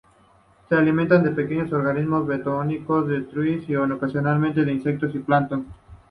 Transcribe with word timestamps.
Se 0.67 0.73
alimenta 0.75 1.19
de 1.19 1.29
pequeños 1.29 1.71
organismos 1.73 2.25
bentónicos, 2.25 3.07
detritus 3.07 3.69
y, 3.69 3.75
ocasionalmente, 3.75 4.65
de 4.65 4.71
insectos 4.73 5.13
y 5.13 5.19
plancton. 5.19 5.67